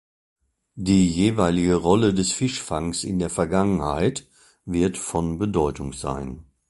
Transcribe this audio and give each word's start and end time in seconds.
Die 0.79 1.07
jeweilige 1.07 1.75
Rolle 1.75 2.15
des 2.15 2.31
Fischfangs 2.33 3.03
in 3.03 3.19
der 3.19 3.29
Vergangenheit 3.29 4.27
wird 4.65 4.97
von 4.97 5.37
Bedeutung 5.37 5.93
sein. 5.93 6.43